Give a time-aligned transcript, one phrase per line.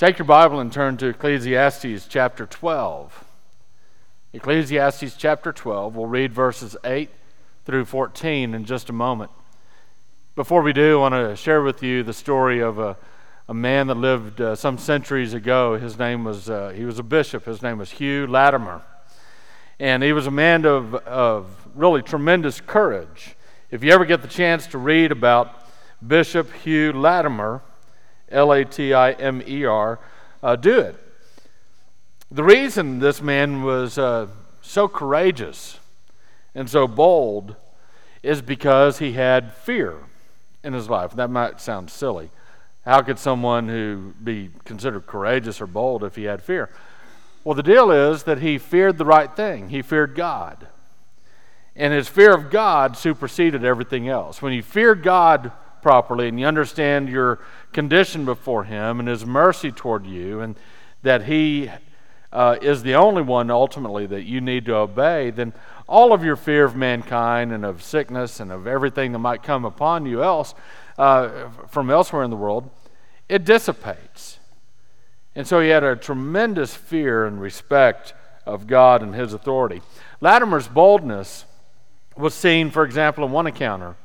[0.00, 3.22] Take your Bible and turn to Ecclesiastes chapter 12.
[4.32, 5.94] Ecclesiastes chapter 12.
[5.94, 7.10] We'll read verses 8
[7.66, 9.30] through 14 in just a moment.
[10.36, 12.96] Before we do, I want to share with you the story of a,
[13.46, 15.76] a man that lived uh, some centuries ago.
[15.76, 17.44] His name was, uh, he was a bishop.
[17.44, 18.80] His name was Hugh Latimer.
[19.78, 23.36] And he was a man of, of really tremendous courage.
[23.70, 25.62] If you ever get the chance to read about
[26.00, 27.60] Bishop Hugh Latimer,
[28.30, 29.98] L A T I M E R,
[30.42, 30.96] uh, do it.
[32.30, 34.28] The reason this man was uh,
[34.62, 35.78] so courageous
[36.54, 37.56] and so bold
[38.22, 39.96] is because he had fear
[40.62, 41.12] in his life.
[41.12, 42.30] That might sound silly.
[42.84, 46.70] How could someone who be considered courageous or bold if he had fear?
[47.44, 49.70] Well, the deal is that he feared the right thing.
[49.70, 50.66] He feared God.
[51.74, 54.42] And his fear of God superseded everything else.
[54.42, 55.52] When you fear God
[55.82, 57.40] properly and you understand your
[57.72, 60.56] condition before Him and His mercy toward you, and
[61.02, 61.70] that He
[62.32, 65.52] uh, is the only one ultimately that you need to obey, then
[65.88, 69.64] all of your fear of mankind and of sickness and of everything that might come
[69.64, 70.54] upon you else
[70.98, 72.70] uh, from elsewhere in the world,
[73.28, 74.38] it dissipates.
[75.34, 78.14] And so he had a tremendous fear and respect
[78.46, 79.82] of God and his authority.
[80.20, 81.44] Latimer's boldness
[82.16, 83.96] was seen, for example, in one encounter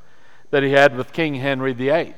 [0.51, 2.15] that he had with King Henry VIII.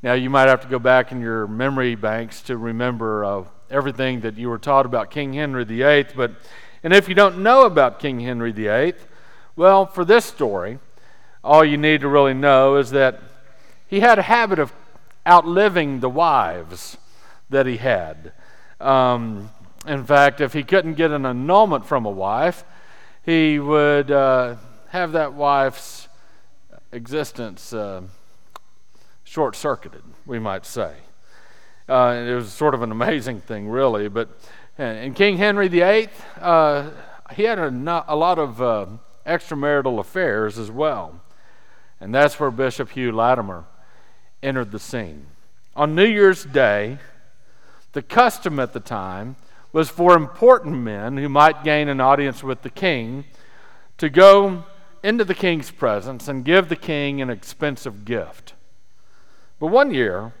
[0.00, 4.20] Now, you might have to go back in your memory banks to remember uh, everything
[4.20, 6.06] that you were taught about King Henry VIII.
[6.14, 6.32] But,
[6.84, 8.94] and if you don't know about King Henry VIII,
[9.56, 10.78] well, for this story,
[11.42, 13.20] all you need to really know is that
[13.88, 14.72] he had a habit of
[15.26, 16.96] outliving the wives
[17.50, 18.32] that he had.
[18.80, 19.50] Um,
[19.84, 22.62] in fact, if he couldn't get an annulment from a wife,
[23.26, 24.54] he would uh,
[24.90, 26.06] have that wife's
[26.92, 28.02] existence uh,
[29.28, 30.94] short circuited, we might say.
[31.86, 34.08] Uh, it was sort of an amazing thing, really.
[34.08, 34.30] But
[34.78, 36.08] and King Henry VIII,
[36.40, 36.90] uh,
[37.34, 38.86] he had a, not, a lot of uh,
[39.26, 41.20] extramarital affairs as well.
[42.00, 43.64] And that's where Bishop Hugh Latimer
[44.42, 45.26] entered the scene.
[45.76, 46.98] On New Year's Day,
[47.92, 49.36] the custom at the time
[49.72, 53.24] was for important men who might gain an audience with the king
[53.98, 54.64] to go
[55.02, 58.54] into the king's presence and give the king an expensive gift.
[59.58, 60.32] But one year,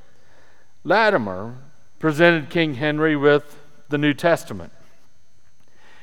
[0.84, 1.56] Latimer
[1.98, 3.58] presented King Henry with
[3.88, 4.72] the New Testament.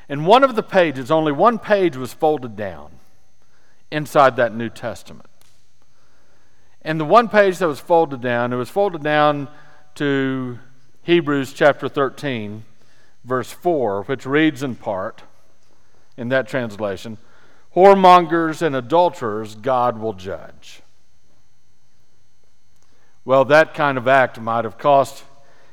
[0.07, 2.91] And one of the pages, only one page was folded down
[3.91, 5.29] inside that New Testament.
[6.81, 9.47] And the one page that was folded down, it was folded down
[9.95, 10.59] to
[11.03, 12.63] Hebrews chapter 13,
[13.23, 15.23] verse 4, which reads in part
[16.17, 17.17] in that translation
[17.75, 20.81] whoremongers and adulterers God will judge.
[23.25, 25.23] Well, that kind of act might have cost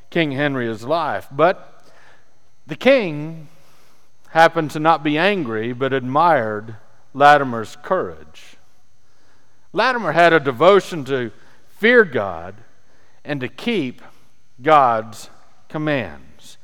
[0.09, 1.85] King Henry his life, but
[2.65, 3.47] the king
[4.29, 6.75] happened to not be angry, but admired
[7.13, 8.55] Latimer's courage.
[9.71, 11.31] Latimer had a devotion to
[11.69, 12.55] fear God
[13.23, 14.01] and to keep
[14.61, 15.29] God's
[15.69, 16.57] commands.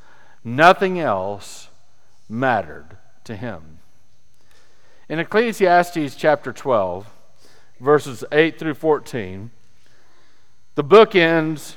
[0.44, 1.70] Nothing else
[2.28, 3.80] mattered to him.
[5.08, 7.12] In Ecclesiastes chapter 12,
[7.80, 9.52] verses 8 through 14,
[10.80, 11.76] the book ends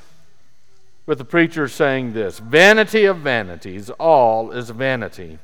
[1.05, 5.39] with the preacher saying this Vanity of vanities, all is vanity.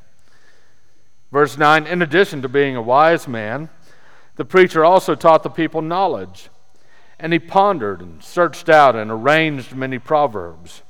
[1.30, 3.68] Verse 9 In addition to being a wise man,
[4.38, 6.50] the preacher also taught the people knowledge,
[7.20, 10.82] and he pondered and searched out and arranged many proverbs.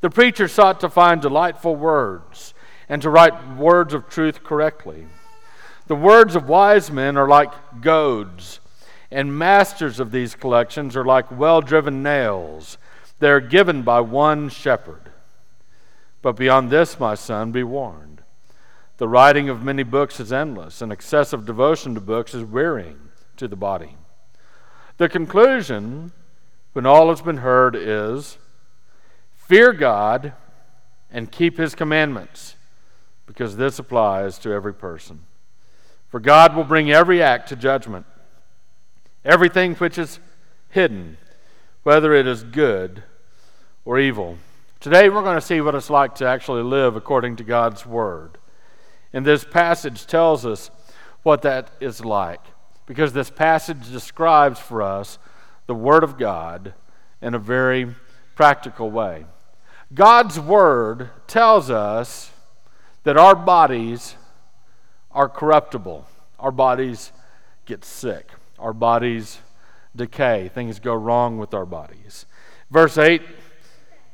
[0.00, 2.54] The preacher sought to find delightful words
[2.88, 5.08] and to write words of truth correctly.
[5.88, 8.60] The words of wise men are like goads,
[9.10, 12.78] and masters of these collections are like well driven nails.
[13.18, 15.10] They are given by one shepherd.
[16.22, 18.22] But beyond this, my son, be warned.
[18.96, 22.98] The writing of many books is endless, and excessive devotion to books is wearying
[23.36, 23.96] to the body.
[24.96, 26.12] The conclusion,
[26.72, 28.38] when all has been heard, is
[29.34, 30.32] fear God
[31.10, 32.54] and keep his commandments,
[33.26, 35.24] because this applies to every person.
[36.08, 38.06] For God will bring every act to judgment,
[39.24, 40.18] everything which is
[40.68, 41.16] hidden,
[41.82, 43.02] whether it is good
[43.84, 44.38] or evil.
[44.80, 48.38] Today we're going to see what it's like to actually live according to God's Word.
[49.12, 50.70] And this passage tells us
[51.22, 52.40] what that is like,
[52.86, 55.18] because this passage describes for us
[55.66, 56.74] the Word of God
[57.22, 57.94] in a very
[58.34, 59.24] practical way.
[59.94, 62.30] God's Word tells us
[63.04, 64.16] that our bodies
[65.12, 66.06] are corruptible.
[66.38, 67.12] Our bodies
[67.64, 68.30] get sick.
[68.58, 69.38] Our bodies
[69.94, 70.48] decay.
[70.48, 72.26] Things go wrong with our bodies.
[72.70, 73.22] Verse 8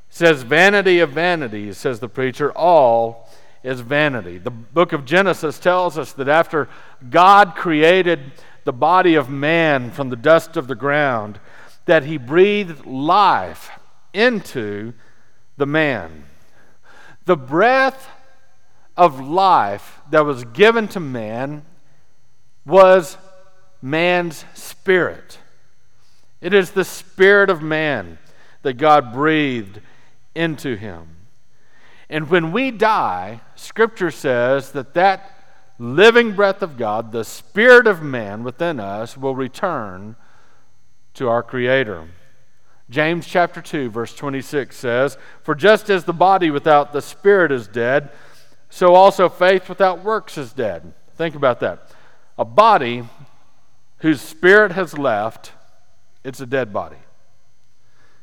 [0.09, 3.29] says, Vanity of vanities, says the preacher, all
[3.63, 4.39] is vanity.
[4.39, 6.69] The book of Genesis tells us that after
[7.09, 8.33] God created
[8.65, 11.39] the body of man from the dust of the ground,
[11.87, 13.71] that he breathed life
[14.13, 14.93] into
[15.57, 16.25] the man.
[17.25, 18.09] The breath
[18.97, 21.65] of life that was given to man
[22.67, 23.17] was
[23.83, 25.39] man's spirit.
[26.41, 28.19] It is the spirit of man
[28.63, 29.81] that God breathed
[30.35, 31.17] into him.
[32.09, 35.31] And when we die, Scripture says that that
[35.79, 40.17] living breath of God, the spirit of man within us, will return
[41.15, 42.09] to our Creator.
[42.91, 47.69] James chapter 2, verse 26 says, For just as the body without the spirit is
[47.69, 48.11] dead,
[48.69, 50.93] so also faith without works is dead.
[51.15, 51.91] Think about that.
[52.37, 53.05] A body
[54.01, 55.53] whose spirit has left,
[56.25, 56.97] it's a dead body.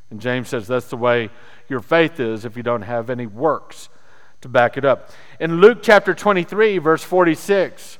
[0.10, 1.30] And James says that's the way
[1.68, 3.90] your faith is if you don't have any works
[4.42, 5.10] to back it up.
[5.40, 8.00] In Luke chapter 23, verse 46,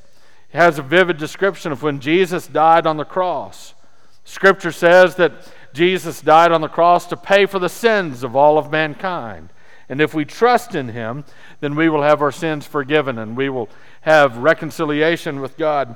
[0.54, 3.74] it has a vivid description of when Jesus died on the cross.
[4.24, 5.34] Scripture says that
[5.74, 9.50] Jesus died on the cross to pay for the sins of all of mankind.
[9.90, 11.24] And if we trust in him,
[11.60, 13.70] then we will have our sins forgiven and we will
[14.02, 15.96] have reconciliation with God.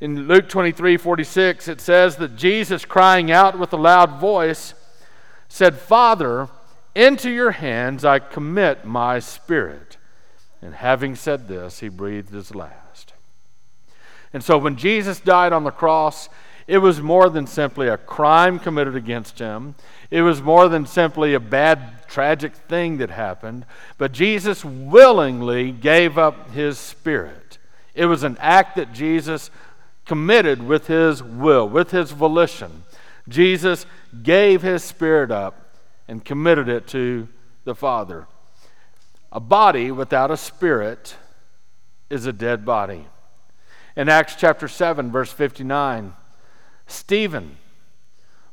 [0.00, 4.74] In Luke 23 46, it says that Jesus, crying out with a loud voice,
[5.48, 6.48] said, Father,
[6.94, 9.96] into your hands I commit my spirit.
[10.62, 13.12] And having said this, he breathed his last.
[14.32, 16.28] And so when Jesus died on the cross,
[16.66, 19.74] it was more than simply a crime committed against him.
[20.10, 23.64] It was more than simply a bad, tragic thing that happened.
[23.96, 27.58] But Jesus willingly gave up his spirit.
[27.94, 29.50] It was an act that Jesus
[30.08, 32.84] committed with his will, with his volition.
[33.28, 33.86] Jesus
[34.22, 35.68] gave his spirit up
[36.08, 37.28] and committed it to
[37.64, 38.26] the Father.
[39.30, 41.14] A body without a spirit
[42.08, 43.06] is a dead body.
[43.94, 46.14] In Acts chapter 7, verse 59,
[46.86, 47.58] Stephen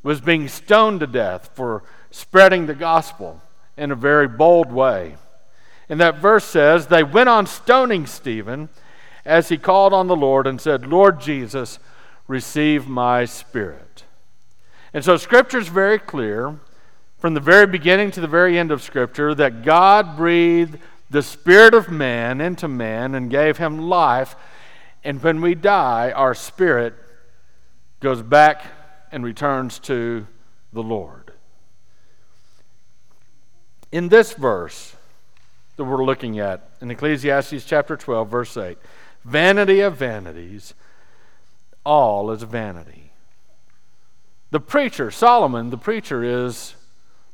[0.04, 3.42] was being stoned to death for spreading the gospel
[3.78, 5.16] in a very bold way.
[5.88, 8.68] And that verse says, They went on stoning Stephen
[9.26, 11.80] as he called on the Lord and said, Lord Jesus,
[12.28, 14.04] receive my spirit.
[14.94, 16.60] And so Scripture is very clear
[17.18, 20.78] from the very beginning to the very end of Scripture that God breathed
[21.10, 24.36] the Spirit of man into man and gave him life.
[25.04, 26.94] And when we die, our spirit
[28.00, 28.64] goes back
[29.12, 30.28] and returns to
[30.74, 31.32] the Lord.
[33.92, 34.96] In this verse
[35.78, 38.78] that we're looking at, in Ecclesiastes chapter 12, verse 8,
[39.26, 40.74] vanity of vanities,
[41.84, 43.12] all is vanity.
[44.52, 46.76] The preacher, Solomon, the preacher, is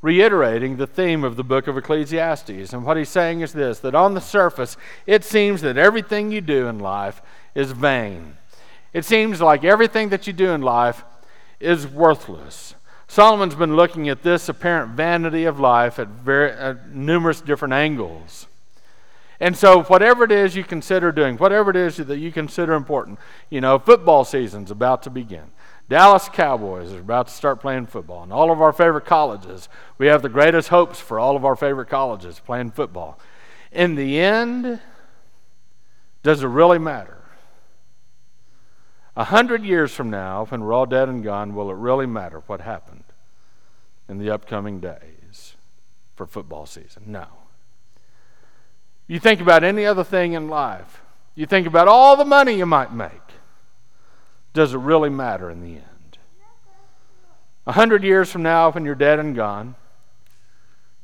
[0.02, 2.74] reiterating the theme of the book of Ecclesiastes.
[2.74, 6.42] And what he's saying is this that on the surface, it seems that everything you
[6.42, 7.22] do in life
[7.54, 8.38] is vain.
[8.94, 11.04] It seems like everything that you do in life
[11.60, 12.76] is worthless.
[13.08, 18.48] Solomon's been looking at this apparent vanity of life at, very, at numerous different angles.
[19.42, 23.18] And so, whatever it is you consider doing, whatever it is that you consider important,
[23.50, 25.46] you know, football season's about to begin.
[25.90, 28.22] Dallas Cowboys are about to start playing football.
[28.22, 29.68] And all of our favorite colleges,
[29.98, 33.20] we have the greatest hopes for all of our favorite colleges playing football.
[33.72, 34.80] In the end,
[36.22, 37.18] does it really matter?
[39.18, 42.44] A hundred years from now, when we're all dead and gone, will it really matter
[42.46, 43.06] what happened
[44.08, 45.56] in the upcoming days
[46.16, 47.06] for football season?
[47.08, 47.41] No.
[49.08, 51.02] You think about any other thing in life,
[51.36, 53.12] you think about all the money you might make.
[54.54, 56.18] Does it really matter in the end?
[57.66, 59.76] A hundred years from now, when you're dead and gone,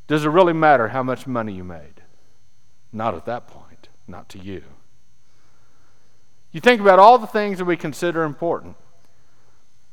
[0.08, 2.02] does it really matter how much money you made?
[2.92, 4.64] Not at that point, not to you.
[6.52, 8.76] You think about all the things that we consider important.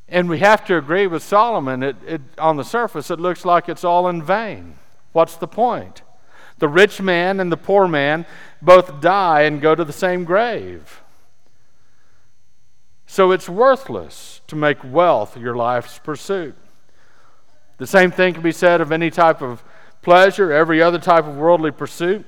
[0.09, 3.69] And we have to agree with Solomon, it, it, on the surface, it looks like
[3.69, 4.77] it's all in vain.
[5.13, 6.03] What's the point?
[6.59, 8.27] The rich man and the poor man
[8.63, 11.03] both die and go to the same grave.
[13.07, 16.57] So it's worthless to make wealth your life's pursuit.
[17.79, 19.63] The same thing can be said of any type of
[20.03, 22.25] pleasure, every other type of worldly pursuit.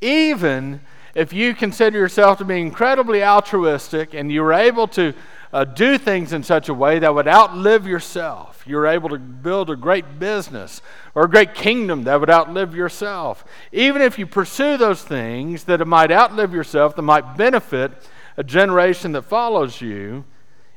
[0.00, 0.80] Even
[1.14, 5.14] if you consider yourself to be incredibly altruistic and you're able to
[5.52, 9.68] uh, do things in such a way that would outlive yourself, you're able to build
[9.68, 10.80] a great business
[11.14, 13.44] or a great kingdom that would outlive yourself.
[13.70, 17.92] Even if you pursue those things that might outlive yourself, that might benefit
[18.36, 20.24] a generation that follows you,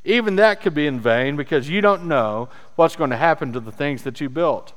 [0.03, 3.60] even that could be in vain because you don't know what's going to happen to
[3.60, 4.74] the things that you built.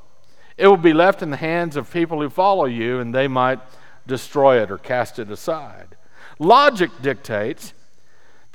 [0.56, 3.60] It will be left in the hands of people who follow you, and they might
[4.06, 5.96] destroy it or cast it aside.
[6.38, 7.74] Logic dictates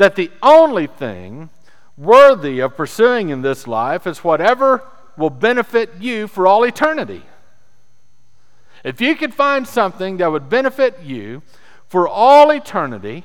[0.04, 1.50] that the only thing
[1.96, 4.84] worthy of pursuing in this life is whatever
[5.16, 7.24] will benefit you for all eternity.
[8.84, 11.42] If you could find something that would benefit you
[11.88, 13.24] for all eternity,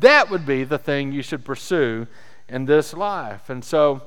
[0.00, 2.08] that would be the thing you should pursue
[2.48, 3.48] in this life.
[3.48, 4.02] And so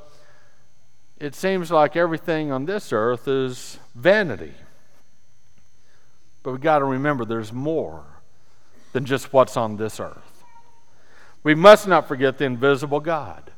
[1.18, 4.52] it seems like everything on this earth is vanity.
[6.44, 8.04] But we've got to remember there's more
[8.92, 10.31] than just what's on this earth.
[11.44, 13.52] We must not forget the invisible God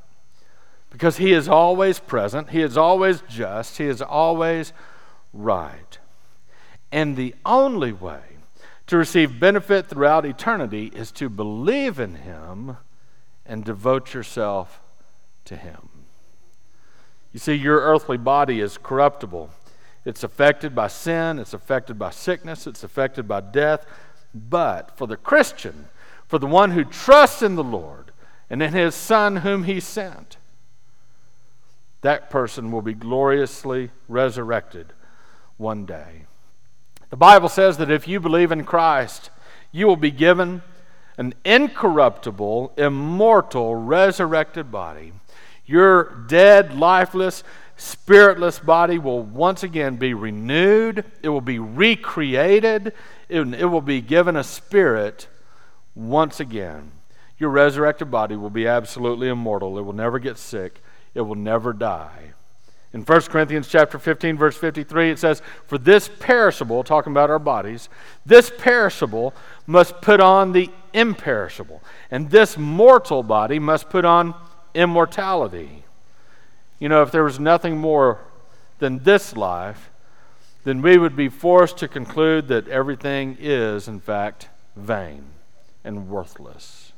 [0.89, 4.73] because He is always present, He is always just, He is always
[5.33, 5.97] right.
[6.91, 8.21] And the only way
[8.87, 12.77] to receive benefit throughout eternity is to believe in Him
[13.45, 14.79] and devote yourself
[15.45, 15.89] to Him.
[17.33, 19.49] You see, your earthly body is corruptible.
[20.05, 23.85] It's affected by sin, it's affected by sickness, it's affected by death.
[24.35, 25.87] But for the Christian,
[26.33, 28.11] for the one who trusts in the Lord
[28.49, 30.37] and in His Son whom He sent,
[32.01, 34.93] that person will be gloriously resurrected
[35.57, 36.25] one day.
[37.11, 39.29] The Bible says that if you believe in Christ,
[39.71, 40.63] you will be given
[41.19, 45.13] an incorruptible, immortal, resurrected body.
[45.67, 47.43] Your dead, lifeless,
[47.77, 52.91] spiritless body will once again be renewed, it will be recreated,
[53.29, 55.27] it, will be given a spirit
[55.95, 56.91] once again.
[57.37, 60.81] Your resurrected body will be absolutely immortal, it will never get sick,
[61.13, 62.33] it will never die.
[62.93, 67.39] In 1 Corinthians chapter 15 verse 53 it says, "For this perishable, talking about our
[67.39, 67.89] bodies,
[68.23, 69.33] this perishable
[69.65, 71.81] must put on the imperishable,
[72.11, 74.35] and this mortal body must put on
[74.75, 75.85] immortality."
[76.77, 78.19] You know, if there was nothing more
[78.77, 79.89] than this life,
[80.63, 85.33] then we would be forced to conclude that everything is in fact vain
[85.83, 86.93] and worthless.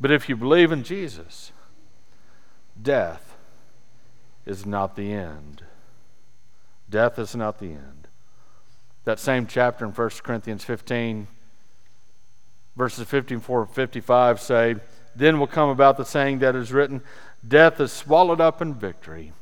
[0.00, 1.52] But if you believe in Jesus,
[2.80, 3.36] death
[4.46, 5.62] is not the end.
[6.88, 8.08] Death is not the end.
[9.04, 11.26] That same chapter in 1 Corinthians 15,
[12.76, 14.76] verses 54 and 55 say,
[15.14, 17.02] Then will come about the saying that is written,
[17.46, 19.32] Death is swallowed up in victory.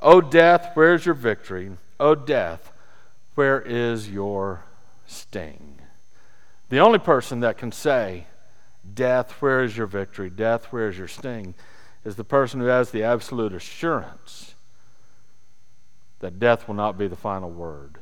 [0.00, 1.72] O death, where is your victory?
[1.98, 2.72] O death,
[3.34, 4.64] where is your
[5.06, 5.75] sting?
[6.68, 8.26] The only person that can say,
[8.94, 10.30] Death, where is your victory?
[10.30, 11.54] Death, where is your sting?
[12.06, 14.54] is the person who has the absolute assurance
[16.20, 17.98] that death will not be the final word.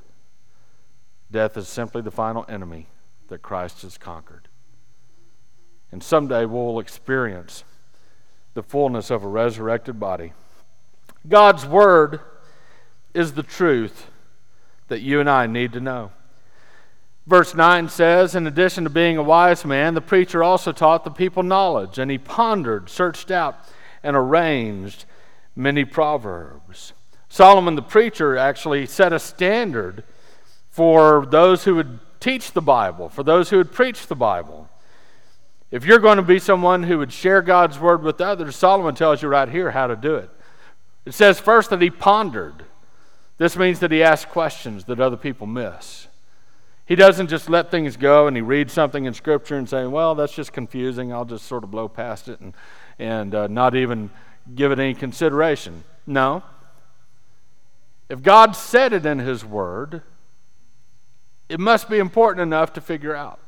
[1.30, 2.87] Death is simply the final enemy
[3.28, 4.47] that Christ has conquered.
[5.90, 7.64] And someday we'll experience
[8.52, 10.35] the fullness of a resurrected body.
[11.26, 12.21] God's Word
[13.14, 14.11] is the truth
[14.88, 16.12] that you and I need to know.
[17.26, 21.11] Verse 9 says, In addition to being a wise man, the preacher also taught the
[21.11, 23.57] people knowledge, and he pondered, searched out,
[24.02, 25.07] and arranged
[25.57, 26.93] many proverbs.
[27.28, 30.04] Solomon the preacher actually set a standard
[30.71, 34.69] for those who would teach the Bible, for those who would preach the Bible.
[35.71, 39.23] If you're going to be someone who would share God's word with others, Solomon tells
[39.23, 40.31] you right here how to do it.
[41.04, 42.64] It says first that he pondered.
[43.38, 46.07] This means that he asked questions that other people miss.
[46.86, 50.14] He doesn't just let things go and he reads something in Scripture and say, well,
[50.14, 51.12] that's just confusing.
[51.12, 52.54] I'll just sort of blow past it and
[52.98, 54.10] and uh, not even
[54.54, 55.84] give it any consideration.
[56.06, 56.42] No.
[58.08, 60.02] If God said it in His Word,
[61.48, 63.40] it must be important enough to figure out.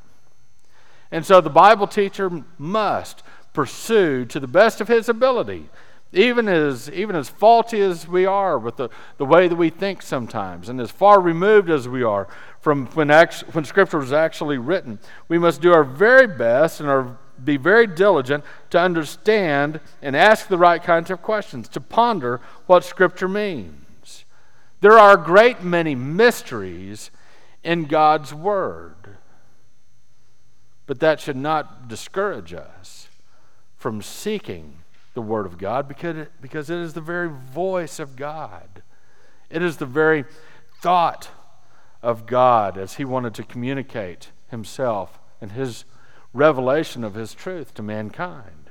[1.11, 5.69] And so the Bible teacher must pursue to the best of his ability,
[6.13, 10.03] even as, even as faulty as we are with the, the way that we think
[10.03, 12.29] sometimes, and as far removed as we are
[12.61, 14.99] from when, act, when Scripture was actually written,
[15.29, 20.49] we must do our very best and our be very diligent to understand and ask
[20.49, 24.25] the right kinds of questions, to ponder what Scripture means.
[24.81, 27.11] There are a great many mysteries
[27.63, 29.17] in God's Word,
[30.87, 33.09] but that should not discourage us
[33.77, 34.79] from seeking
[35.17, 38.85] the Word of God because it, because it is the very voice of God.
[39.51, 40.25] It is the very
[40.81, 41.31] thought
[42.01, 45.85] of God as He wanted to communicate Himself and His
[46.37, 48.71] revelation of his truth to mankind.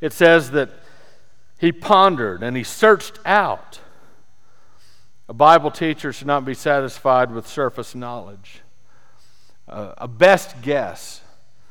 [0.00, 0.70] It says that
[1.58, 3.80] he pondered and he searched out.
[5.28, 8.62] A Bible teacher should not be satisfied with surface knowledge.
[9.68, 11.20] Uh, a best guess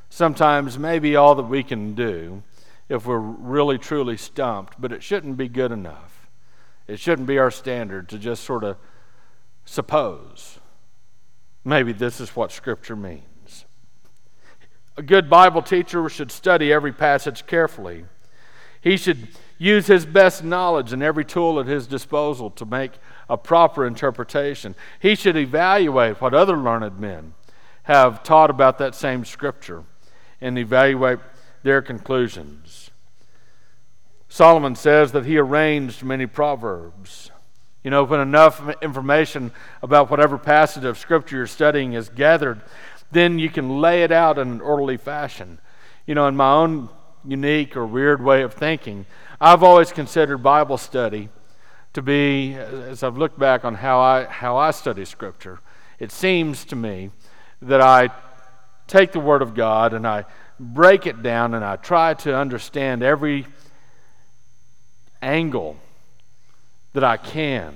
[0.09, 2.41] sometimes may be all that we can do
[2.89, 6.27] if we're really truly stumped, but it shouldn't be good enough.
[6.87, 8.77] It shouldn't be our standard to just sort of
[9.63, 10.59] suppose.
[11.63, 13.65] Maybe this is what Scripture means.
[14.97, 18.05] A good Bible teacher should study every passage carefully.
[18.81, 19.27] He should
[19.59, 22.93] use his best knowledge and every tool at his disposal to make
[23.29, 24.73] a proper interpretation.
[24.99, 27.33] He should evaluate what other learned men
[27.83, 29.83] have taught about that same scripture
[30.41, 31.19] and evaluate
[31.63, 32.91] their conclusions.
[34.27, 37.31] Solomon says that he arranged many proverbs.
[37.83, 39.51] You know, when enough information
[39.81, 42.61] about whatever passage of scripture you're studying is gathered,
[43.11, 45.59] then you can lay it out in an orderly fashion.
[46.05, 46.89] You know, in my own
[47.25, 49.05] unique or weird way of thinking,
[49.41, 51.29] I've always considered Bible study
[51.93, 55.59] to be, as I've looked back on how I, how I study Scripture,
[55.97, 57.09] it seems to me
[57.61, 58.09] that I
[58.87, 60.25] take the Word of God and I
[60.59, 63.47] break it down and I try to understand every
[65.21, 65.77] angle
[66.93, 67.75] that I can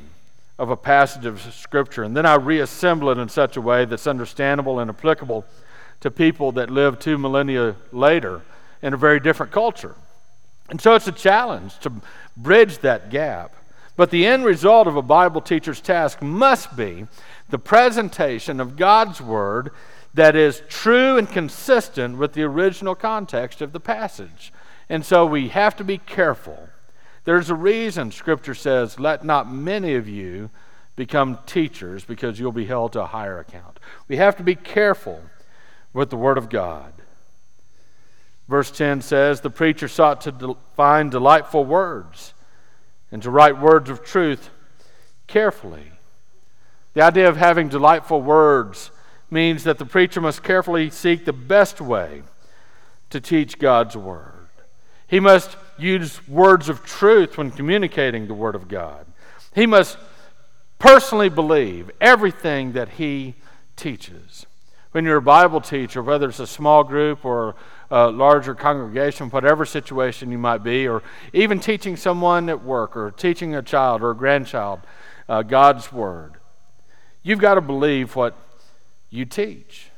[0.60, 2.04] of a passage of Scripture.
[2.04, 5.46] And then I reassemble it in such a way that's understandable and applicable
[6.02, 8.42] to people that live two millennia later
[8.82, 9.96] in a very different culture.
[10.70, 11.92] And so it's a challenge to
[12.36, 13.56] bridge that gap.
[13.96, 17.08] But the end result of a Bible teacher's task must be
[17.50, 19.72] the presentation of God's Word
[20.13, 24.53] that is true and consistent with the original context of the passage.
[24.89, 26.70] And so we have to be careful.
[27.24, 30.50] There's a reason Scripture says, Let not many of you
[30.96, 33.79] become teachers because you'll be held to a higher account.
[34.08, 35.22] We have to be careful
[35.93, 36.93] with the Word of God.
[38.48, 42.34] Verse 10 says, The preacher sought to de- find delightful words
[43.12, 44.50] and to write words of truth
[45.27, 45.91] carefully.
[46.93, 48.91] The idea of having delightful words
[49.34, 52.24] means that the preacher must carefully seek the best way
[53.10, 54.48] to teach God's Word.
[55.08, 59.06] He must use words of truth when communicating the Word of God.
[59.54, 59.98] He must
[60.80, 63.36] personally believe everything that he
[63.75, 64.46] teaches.
[64.92, 67.55] When you're a Bible teacher, whether it's a small group or
[67.90, 73.12] a larger congregation, whatever situation you might be, or even teaching someone at work or
[73.12, 74.79] teaching a child or a grandchild
[75.29, 76.34] uh, God's Word.
[77.22, 78.36] You've got to believe what
[79.14, 79.92] you teach.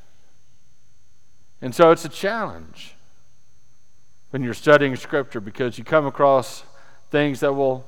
[1.61, 2.95] And so it's a challenge
[4.31, 6.65] when you're studying Scripture because you come across
[7.11, 7.85] things that will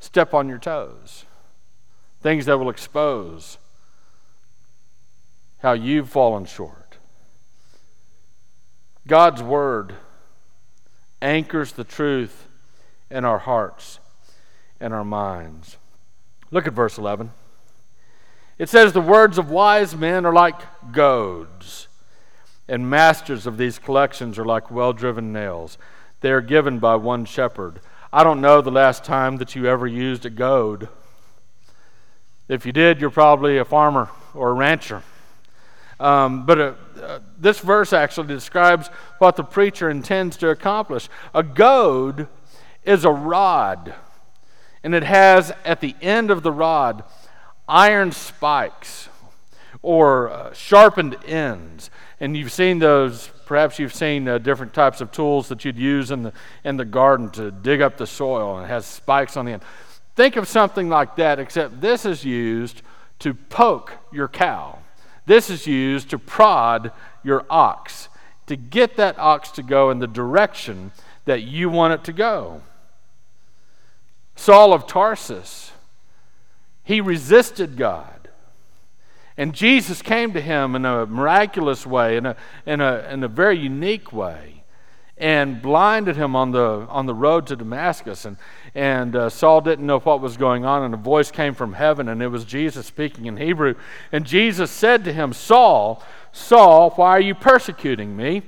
[0.00, 1.26] step on your toes,
[2.22, 3.58] things that will expose
[5.58, 6.96] how you've fallen short.
[9.06, 9.94] God's Word
[11.20, 12.48] anchors the truth
[13.10, 14.00] in our hearts
[14.80, 15.76] and our minds.
[16.50, 17.30] Look at verse 11.
[18.58, 20.60] It says, The words of wise men are like
[20.92, 21.88] goads,
[22.68, 25.78] and masters of these collections are like well driven nails.
[26.20, 27.80] They are given by one shepherd.
[28.12, 30.88] I don't know the last time that you ever used a goad.
[32.48, 35.02] If you did, you're probably a farmer or a rancher.
[35.98, 38.88] Um, but uh, uh, this verse actually describes
[39.18, 41.08] what the preacher intends to accomplish.
[41.34, 42.28] A goad
[42.84, 43.94] is a rod,
[44.82, 47.02] and it has at the end of the rod
[47.68, 49.08] iron spikes
[49.82, 51.90] or uh, sharpened ends.
[52.18, 56.10] And you've seen those, perhaps you've seen uh, different types of tools that you'd use
[56.10, 56.32] in the,
[56.64, 59.62] in the garden to dig up the soil, and it has spikes on the end.
[60.14, 62.82] Think of something like that, except this is used
[63.18, 64.78] to poke your cow.
[65.26, 68.08] This is used to prod your ox,
[68.46, 70.92] to get that ox to go in the direction
[71.26, 72.62] that you want it to go.
[74.36, 75.72] Saul of Tarsus,
[76.86, 78.28] he resisted God.
[79.36, 83.28] And Jesus came to him in a miraculous way, in a, in a, in a
[83.28, 84.62] very unique way,
[85.18, 88.24] and blinded him on the, on the road to Damascus.
[88.24, 88.36] And,
[88.72, 92.08] and uh, Saul didn't know what was going on, and a voice came from heaven,
[92.08, 93.74] and it was Jesus speaking in Hebrew.
[94.12, 98.42] And Jesus said to him, Saul, Saul, why are you persecuting me?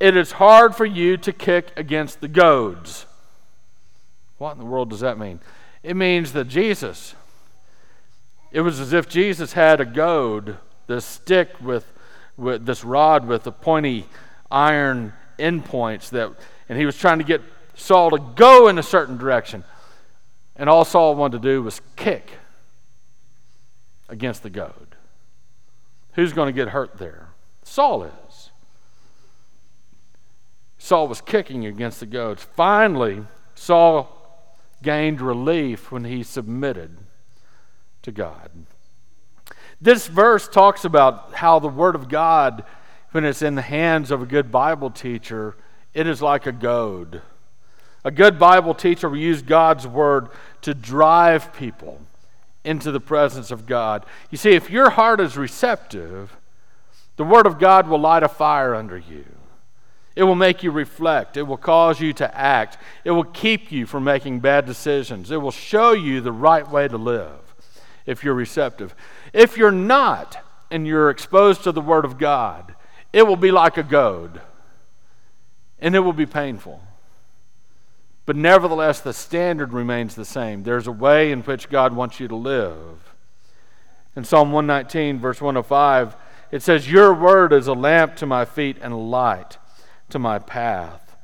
[0.00, 3.04] It is hard for you to kick against the goads.
[4.38, 5.40] What in the world does that mean?
[5.82, 7.14] It means that Jesus,
[8.54, 11.92] it was as if Jesus had a goad, this stick with,
[12.36, 14.06] with this rod with the pointy
[14.48, 16.30] iron endpoints that,
[16.68, 17.42] and he was trying to get
[17.74, 19.64] Saul to go in a certain direction.
[20.54, 22.30] And all Saul wanted to do was kick
[24.08, 24.94] against the goad.
[26.12, 27.30] Who's going to get hurt there?
[27.64, 28.50] Saul is.
[30.78, 32.46] Saul was kicking against the goads.
[32.54, 33.24] Finally,
[33.56, 34.16] Saul
[34.80, 36.98] gained relief when he submitted
[38.04, 38.50] to God.
[39.80, 42.64] This verse talks about how the Word of God,
[43.10, 45.56] when it's in the hands of a good Bible teacher,
[45.92, 47.22] it is like a goad
[48.04, 50.28] A good Bible teacher will use God's word
[50.62, 52.00] to drive people
[52.62, 54.04] into the presence of God.
[54.30, 56.36] You see, if your heart is receptive,
[57.16, 59.24] the word of God will light a fire under you.
[60.16, 61.36] It will make you reflect.
[61.36, 62.78] It will cause you to act.
[63.04, 65.30] It will keep you from making bad decisions.
[65.30, 67.43] It will show you the right way to live
[68.06, 68.94] if you're receptive.
[69.32, 72.74] If you're not and you're exposed to the Word of God,
[73.12, 74.40] it will be like a goad
[75.78, 76.80] and it will be painful.
[78.26, 80.62] But nevertheless, the standard remains the same.
[80.62, 83.14] There's a way in which God wants you to live.
[84.16, 86.16] In Psalm 119, verse 105,
[86.50, 89.58] it says, Your word is a lamp to my feet and a light
[90.10, 91.16] to my path.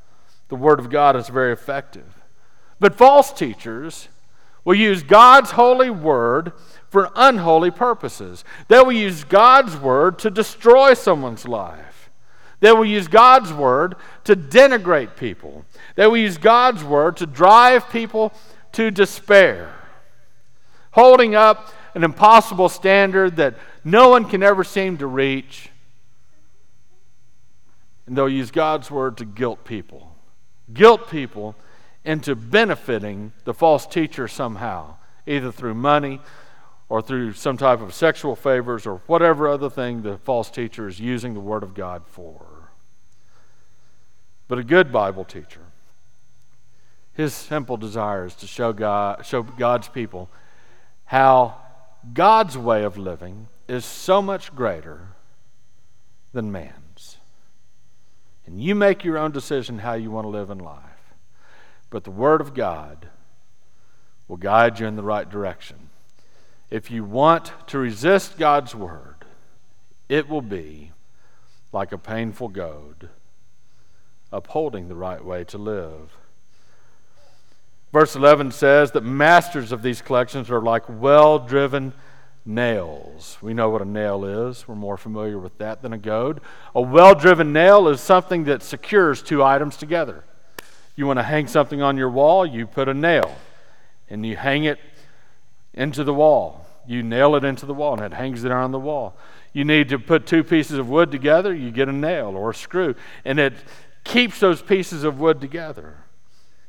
[0.49, 2.21] The Word of God is very effective.
[2.79, 4.09] But false teachers
[4.63, 6.53] will use God's holy Word
[6.89, 8.43] for unholy purposes.
[8.67, 12.09] They will use God's Word to destroy someone's life.
[12.59, 13.95] They will use God's Word
[14.25, 15.65] to denigrate people.
[15.95, 18.33] They will use God's Word to drive people
[18.73, 19.73] to despair,
[20.91, 25.71] holding up an impossible standard that no one can ever seem to reach
[28.11, 30.13] and they'll use God's word to guilt people.
[30.73, 31.55] Guilt people
[32.03, 34.95] into benefiting the false teacher somehow,
[35.27, 36.19] either through money
[36.89, 40.99] or through some type of sexual favors or whatever other thing the false teacher is
[40.99, 42.45] using the Word of God for.
[44.47, 45.61] But a good Bible teacher,
[47.13, 50.29] his simple desire is to show, God, show God's people
[51.05, 51.55] how
[52.13, 55.09] God's way of living is so much greater
[56.33, 57.17] than man's.
[58.45, 60.90] And you make your own decision how you want to live in life.
[61.91, 63.09] But the Word of God
[64.27, 65.89] will guide you in the right direction.
[66.71, 69.25] If you want to resist God's Word,
[70.09, 70.93] it will be
[71.73, 73.09] like a painful goad,
[74.31, 76.17] upholding the right way to live.
[77.91, 81.91] Verse 11 says that masters of these collections are like well driven
[82.45, 83.37] nails.
[83.41, 84.65] We know what a nail is.
[84.65, 86.39] We're more familiar with that than a goad.
[86.73, 90.23] A well driven nail is something that secures two items together.
[90.95, 93.35] You want to hang something on your wall, you put a nail
[94.09, 94.79] and you hang it
[95.73, 96.65] into the wall.
[96.85, 99.15] You nail it into the wall and it hangs there on the wall.
[99.53, 102.55] You need to put two pieces of wood together, you get a nail or a
[102.55, 103.53] screw, and it
[104.03, 105.97] keeps those pieces of wood together.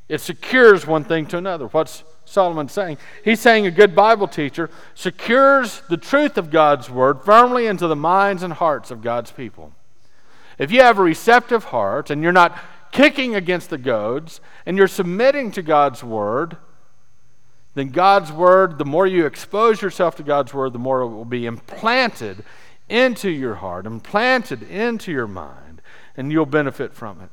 [0.08, 1.66] It secures one thing to another.
[1.68, 2.98] What's Solomon saying?
[3.24, 7.96] He's saying a good Bible teacher secures the truth of God's word firmly into the
[7.96, 9.72] minds and hearts of God's people.
[10.58, 12.58] If you have a receptive heart and you're not
[12.92, 16.58] kicking against the goads and you're submitting to God's word,
[17.74, 21.24] then God's word, the more you expose yourself to God's word, the more it will
[21.24, 22.44] be implanted
[22.88, 25.80] into your heart, implanted into your mind,
[26.16, 27.30] and you'll benefit from it.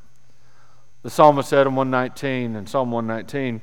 [1.03, 3.61] The psalmist said in 119, in Psalm 119,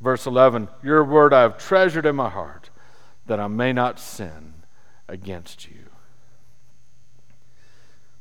[0.00, 2.70] verse 11, Your word I have treasured in my heart,
[3.26, 4.54] that I may not sin
[5.08, 5.86] against you.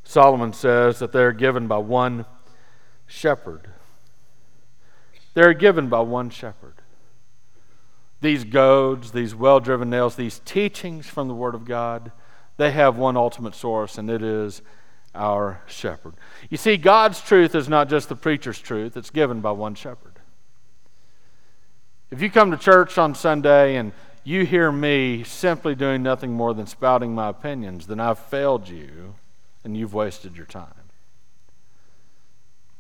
[0.04, 2.26] Solomon says that they are given by one
[3.10, 3.68] shepherd.
[5.34, 6.76] They are given by one shepherd.
[8.22, 12.12] These goads, these well driven nails, these teachings from the Word of God,
[12.58, 14.62] they have one ultimate source, and it is
[15.16, 16.14] our shepherd.
[16.50, 20.20] You see, God's truth is not just the preacher's truth, it's given by one shepherd.
[22.12, 23.92] If you come to church on Sunday and
[24.24, 29.16] you hear me simply doing nothing more than spouting my opinions, then I've failed you
[29.64, 30.79] and you've wasted your time.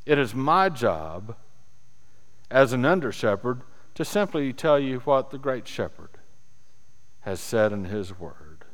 [0.09, 1.35] It is my job
[2.49, 3.61] as an under shepherd
[3.93, 6.09] to simply tell you what the great shepherd
[7.19, 8.65] has said in his word.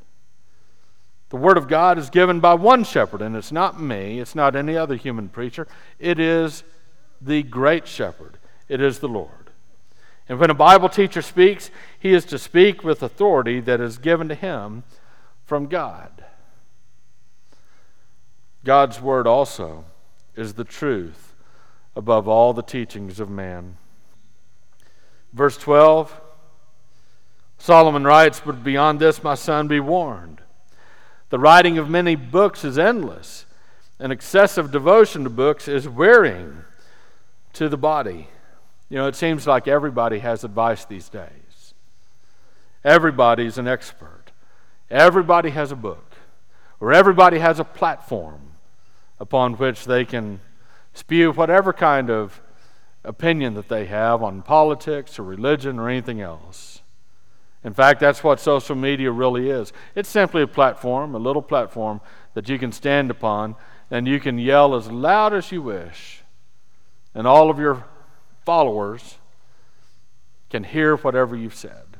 [1.32, 4.56] The Word of God is given by one shepherd, and it's not me, it's not
[4.56, 5.68] any other human preacher.
[6.00, 6.64] It is
[7.20, 8.38] the great shepherd,
[8.70, 9.50] it is the Lord.
[10.30, 11.70] And when a Bible teacher speaks,
[12.00, 14.86] he is to speak with authority that is given to him
[15.44, 16.24] from God.
[18.64, 19.84] God's Word also
[20.36, 21.34] is the truth
[21.96, 23.78] above all the teachings of man.
[25.34, 26.22] Verse 12
[27.58, 30.42] Solomon writes, But beyond this, my son, be warned.
[31.30, 33.46] The writing of many books is endless,
[34.00, 36.64] and excessive devotion to books is wearing
[37.54, 38.28] to the body.
[38.90, 41.74] You know, it seems like everybody has advice these days.
[42.84, 44.32] Everybody's an expert.
[44.92, 46.14] Everybody has a book,
[46.80, 48.55] or everybody has a platform
[49.20, 50.40] upon which they can
[50.94, 52.42] spew whatever kind of
[53.04, 56.82] opinion that they have on politics or religion or anything else.
[57.64, 59.74] In fact, that's what social media really is.
[59.96, 62.02] It's simply a platform, a little platform
[62.34, 63.56] that you can stand upon
[63.90, 66.24] and you can yell as loud as you wish.
[67.14, 67.86] And all of your
[68.44, 69.18] followers
[70.50, 71.98] can hear whatever you've said,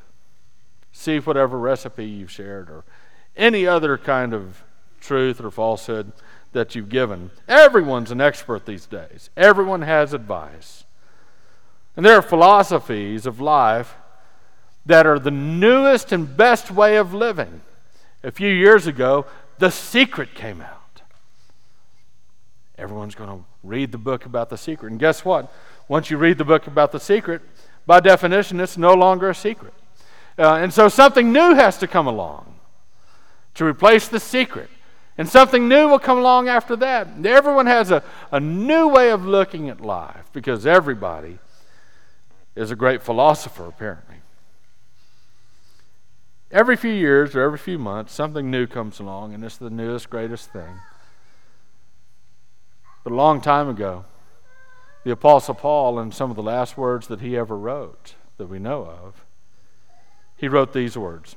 [0.92, 2.84] see whatever recipe you've shared, or
[3.36, 4.62] any other kind of
[5.00, 6.12] truth or falsehood
[6.56, 7.30] that you've given.
[7.46, 10.84] Everyone's an expert these days, everyone has advice.
[11.94, 13.94] And there are philosophies of life
[14.84, 17.60] that are the newest and best way of living.
[18.22, 19.26] A few years ago,
[19.58, 21.02] The Secret came out.
[22.78, 24.90] Everyone's going to read the book about The Secret.
[24.90, 25.52] And guess what?
[25.88, 27.40] Once you read the book about The Secret,
[27.86, 29.72] by definition, it's no longer a secret.
[30.38, 32.54] Uh, and so something new has to come along
[33.54, 34.68] to replace The Secret.
[35.18, 37.08] And something new will come along after that.
[37.24, 41.38] Everyone has a, a new way of looking at life because everybody
[42.54, 44.16] is a great philosopher, apparently.
[46.50, 50.10] Every few years or every few months, something new comes along, and it's the newest,
[50.10, 50.80] greatest thing.
[53.02, 54.04] But a long time ago,
[55.04, 58.58] the Apostle Paul, in some of the last words that he ever wrote that we
[58.58, 59.24] know of,
[60.36, 61.36] he wrote these words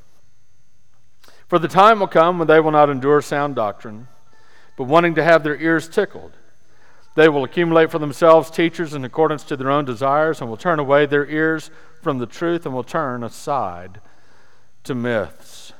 [1.49, 4.07] For the time will come when they will not endure sound doctrine,
[4.77, 6.31] but wanting to have their ears tickled
[7.19, 10.79] they will accumulate for themselves teachers in accordance to their own desires and will turn
[10.79, 11.69] away their ears
[12.01, 13.99] from the truth and will turn aside
[14.85, 15.73] to myths.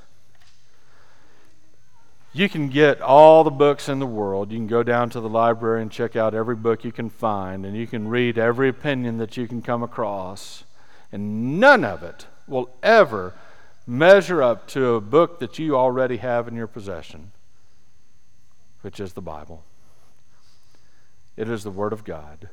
[2.33, 4.51] You can get all the books in the world.
[4.51, 7.65] You can go down to the library and check out every book you can find,
[7.65, 10.65] and you can read every opinion that you can come across.
[11.09, 13.33] And none of it will ever
[13.89, 17.31] measure up to a book that you already have in your possession,
[18.81, 19.63] which is the Bible.
[21.35, 22.49] It is the Word of God.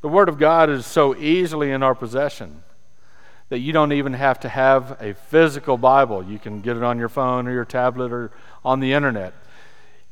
[0.00, 2.62] The Word of God is so easily in our possession
[3.50, 6.24] that you don't even have to have a physical Bible.
[6.24, 8.30] You can get it on your phone or your tablet or
[8.64, 9.34] on the internet.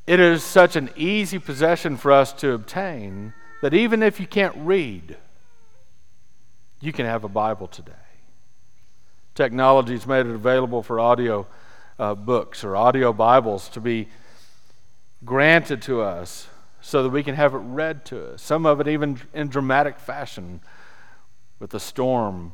[0.06, 4.56] It is such an easy possession for us to obtain that even if you can't
[4.58, 5.16] read,
[6.80, 7.92] you can have a Bible today.
[9.34, 11.46] Technology has made it available for audio
[11.98, 14.08] uh, books or audio Bibles to be
[15.24, 16.48] granted to us
[16.82, 18.42] so that we can have it read to us.
[18.42, 20.60] Some of it even in dramatic fashion
[21.58, 22.52] with the storm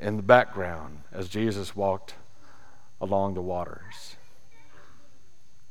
[0.00, 2.14] in the background as Jesus walked
[3.00, 4.16] along the waters.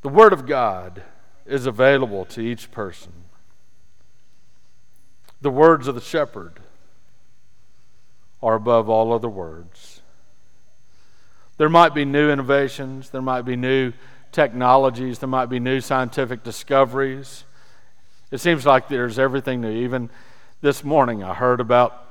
[0.04, 1.04] The Word of God
[1.46, 3.12] is available to each person.
[5.42, 6.60] The words of the shepherd
[8.42, 9.99] are above all other words.
[11.60, 13.92] There might be new innovations, there might be new
[14.32, 17.44] technologies, there might be new scientific discoveries.
[18.32, 19.70] It seems like there's everything new.
[19.70, 20.10] Even
[20.62, 22.02] this morning, I heard about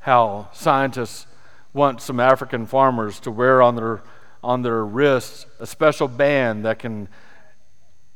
[0.00, 1.26] how scientists
[1.72, 4.02] want some African farmers to wear on their
[4.44, 7.08] on their wrists a special band that can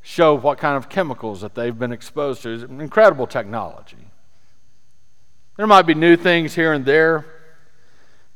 [0.02, 2.50] show what kind of chemicals that they've been exposed to.
[2.50, 4.10] It's incredible technology.
[5.56, 7.24] There might be new things here and there,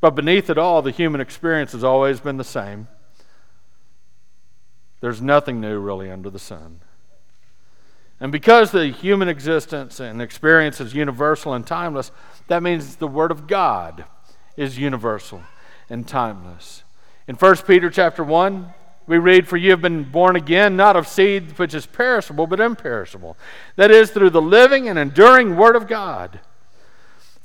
[0.00, 2.88] but beneath it all, the human experience has always been the same.
[5.00, 6.80] There's nothing new really under the sun.
[8.20, 12.10] And because the human existence and experience is universal and timeless,
[12.48, 14.04] that means the Word of God
[14.56, 15.42] is universal
[15.88, 16.82] and timeless.
[17.26, 18.74] In 1 Peter chapter 1,
[19.06, 22.60] we read, For you have been born again, not of seed which is perishable, but
[22.60, 23.38] imperishable.
[23.76, 26.40] That is, through the living and enduring Word of God.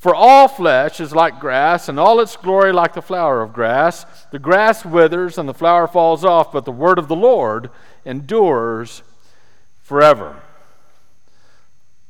[0.06, 4.06] For all flesh is like grass, and all its glory like the flower of grass.
[4.30, 7.72] The grass withers and the flower falls off, but the Word of the Lord
[8.06, 9.02] endures
[9.82, 10.44] forever.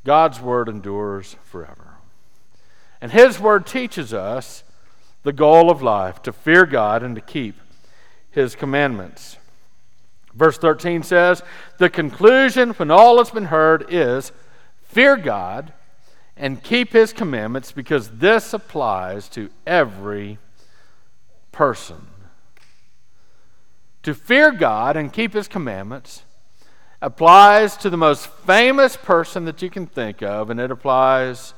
[0.04, 1.96] God's word endures forever.
[3.00, 4.66] And His word teaches us
[5.24, 7.56] the goal of life to fear God and to keep
[8.30, 9.38] His commandments.
[10.34, 11.42] Verse 13 says,
[11.78, 14.34] The conclusion, when all has been heard, is
[14.84, 15.72] fear God
[16.38, 20.38] and keep His commandments because this applies to every
[21.52, 22.08] person.
[24.04, 26.24] To fear God and keep His commandments
[27.02, 31.54] applies to the most famous person that you can think of, and it applies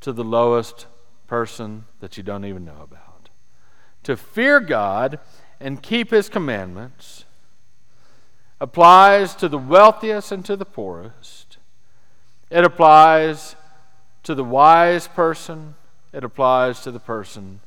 [0.00, 0.86] to the lowest
[1.26, 3.28] person that you don't even know about.
[4.04, 5.18] To fear God
[5.60, 7.24] and keep His commandments
[8.60, 11.58] applies to the wealthiest and to the poorest.
[12.50, 13.56] It applies
[14.26, 15.76] to the wise person.
[16.12, 17.60] It applies to the person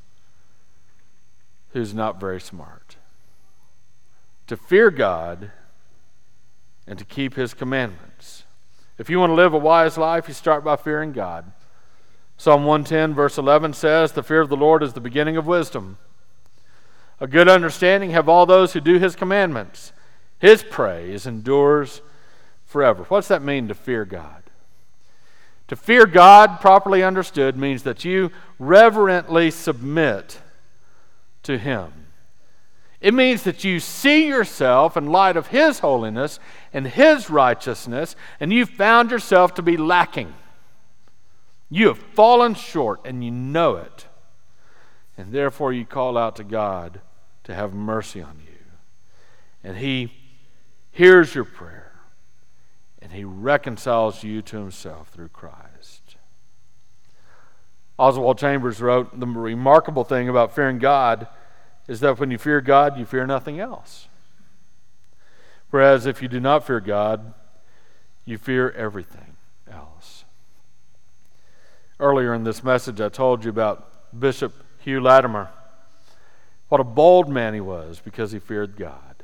[1.72, 2.98] who's not very smart.
[4.48, 5.52] To fear God
[6.86, 8.44] and to keep his commandments.
[8.98, 11.50] If you want to live a wise life, you start by fearing God.
[12.38, 15.98] Psalm 110, verse 11 says, The fear of the Lord is the beginning of wisdom.
[17.22, 19.94] A good understanding have all those who do his commandments.
[20.40, 22.02] His praise endures
[22.66, 23.04] forever.
[23.06, 24.44] What's that mean to fear God?
[25.70, 30.40] To fear God, properly understood, means that you reverently submit
[31.44, 31.94] to Him.
[33.00, 36.40] It means that you see yourself in light of His holiness
[36.74, 40.34] and His righteousness, and you found yourself to be lacking.
[41.70, 44.08] You have fallen short, and you know it.
[45.18, 47.00] And therefore, you call out to God
[47.44, 48.58] to have mercy on you.
[49.64, 50.12] And He
[50.92, 51.79] hears your prayer,
[53.02, 56.16] and He reconciles you to Himself through Christ.
[57.98, 61.28] Oswald Chambers wrote the remarkable thing about fearing God
[61.88, 64.08] is that when you fear God, you fear nothing else.
[65.70, 67.34] Whereas if you do not fear God,
[68.26, 69.36] you fear everything
[69.70, 70.24] else.
[72.00, 75.50] Earlier in this message, I told you about Bishop Hugh Latimer.
[76.70, 79.24] What a bold man he was because he feared God.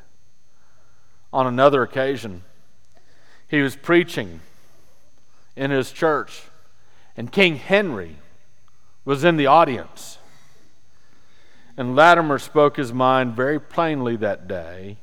[1.31, 2.43] On another occasion,
[3.47, 4.41] he was preaching
[5.55, 6.43] in his church,
[7.15, 8.17] and King Henry
[9.03, 10.17] was in the audience.
[11.77, 14.97] And Latimer spoke his mind very plainly that day,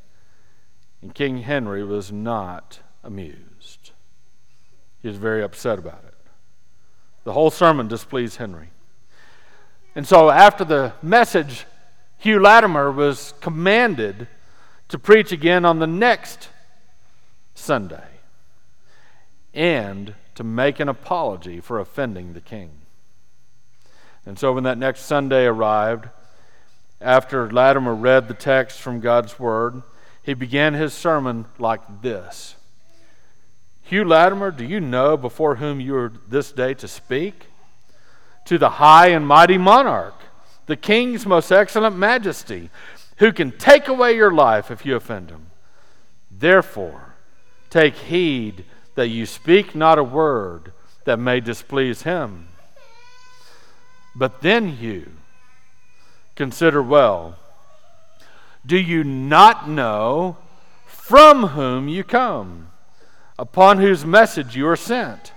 [1.00, 3.92] and King Henry was not amused.
[5.00, 6.14] He was very upset about it.
[7.24, 8.70] The whole sermon displeased Henry.
[9.94, 11.66] And so, after the message,
[12.18, 14.26] Hugh Latimer was commanded
[14.88, 16.48] to preach again on the next
[17.54, 18.11] Sunday
[19.54, 22.70] and to make an apology for offending the king.
[24.24, 26.08] And so, when that next Sunday arrived,
[27.00, 29.82] after Latimer read the text from God's Word,
[30.22, 32.54] he began his sermon like this
[33.82, 37.46] Hugh Latimer, do you know before whom you are this day to speak?
[38.46, 40.14] To the high and mighty monarch,
[40.66, 42.70] the king's most excellent majesty,
[43.18, 45.46] who can take away your life if you offend him.
[46.30, 47.14] Therefore,
[47.70, 50.72] take heed that you speak not a word
[51.04, 52.48] that may displease him.
[54.14, 55.12] But then, you
[56.34, 57.36] Consider well.
[58.64, 60.36] Do you not know
[60.86, 62.68] from whom you come,
[63.38, 65.32] upon whose message you are sent?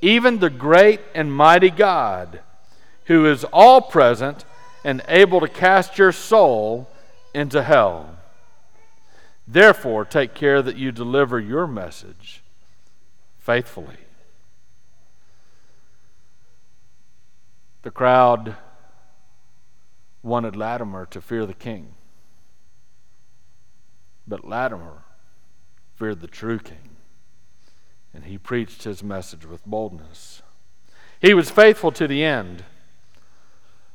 [0.00, 2.40] Even the great and mighty God,
[3.06, 4.44] who is all present
[4.84, 6.88] and able to cast your soul
[7.34, 8.16] into hell.
[9.46, 12.41] Therefore, take care that you deliver your message
[13.42, 13.96] faithfully.
[17.82, 18.56] The crowd
[20.22, 21.94] wanted Latimer to fear the king.
[24.28, 25.02] But Latimer
[25.96, 26.96] feared the true king,
[28.14, 30.42] and he preached his message with boldness.
[31.20, 32.62] He was faithful to the end,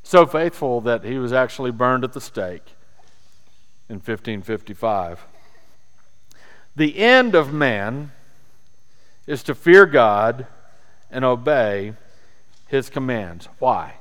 [0.03, 2.75] so faithful that he was actually burned at the stake
[3.87, 5.25] in 1555.
[6.75, 8.11] The end of man
[9.27, 10.47] is to fear God
[11.11, 11.93] and obey
[12.67, 13.47] his commands.
[13.59, 13.95] Why?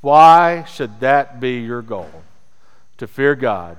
[0.00, 2.10] Why should that be your goal?
[2.98, 3.78] To fear God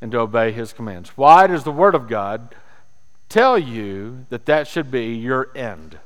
[0.00, 1.10] and to obey His commands.
[1.16, 2.54] Why does the Word of God
[3.28, 5.98] tell you that that should be your end?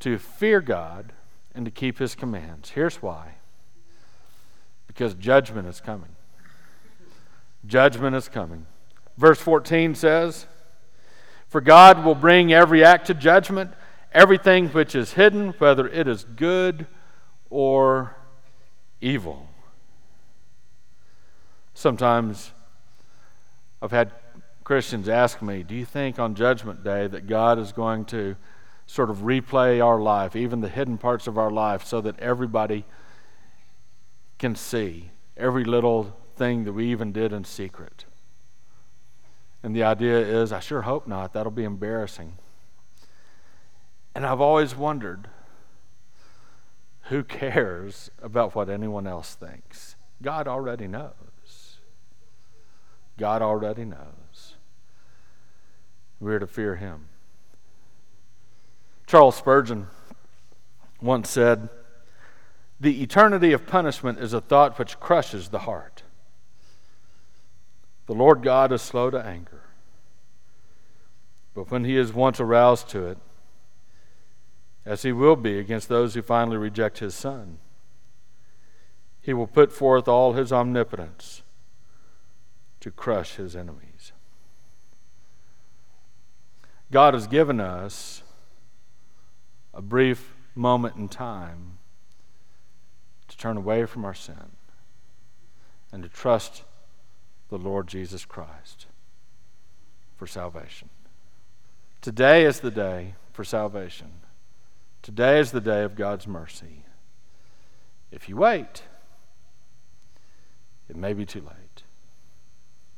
[0.00, 1.12] To fear God
[1.54, 2.70] and to keep His commands.
[2.70, 3.34] Here's why
[4.86, 6.08] because judgment is coming.
[7.66, 8.64] Judgment is coming.
[9.18, 10.46] Verse 14 says,
[11.56, 13.70] For God will bring every act to judgment,
[14.12, 16.86] everything which is hidden, whether it is good
[17.48, 18.14] or
[19.00, 19.48] evil.
[21.72, 22.52] Sometimes
[23.80, 24.12] I've had
[24.64, 28.36] Christians ask me, Do you think on Judgment Day that God is going to
[28.86, 32.84] sort of replay our life, even the hidden parts of our life, so that everybody
[34.38, 38.04] can see every little thing that we even did in secret?
[39.66, 41.32] And the idea is, I sure hope not.
[41.32, 42.38] That'll be embarrassing.
[44.14, 45.26] And I've always wondered
[47.08, 49.96] who cares about what anyone else thinks?
[50.22, 51.78] God already knows.
[53.18, 54.54] God already knows.
[56.20, 57.08] We're to fear Him.
[59.04, 59.88] Charles Spurgeon
[61.02, 61.70] once said,
[62.78, 66.04] The eternity of punishment is a thought which crushes the heart.
[68.06, 69.62] The Lord God is slow to anger,
[71.54, 73.18] but when He is once aroused to it,
[74.86, 77.58] as he will be against those who finally reject his Son.
[79.20, 81.42] He will put forth all his omnipotence
[82.78, 84.12] to crush his enemies.
[86.92, 88.22] God has given us
[89.74, 91.78] a brief moment in time
[93.26, 94.52] to turn away from our sin
[95.90, 96.62] and to trust
[97.48, 98.86] the Lord Jesus Christ
[100.16, 100.88] for salvation.
[102.00, 104.12] Today is the day for salvation.
[105.02, 106.84] Today is the day of God's mercy.
[108.10, 108.82] If you wait,
[110.88, 111.65] it may be too late.